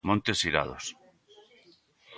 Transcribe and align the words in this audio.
Montes 0.09 0.39
irados! 0.49 0.85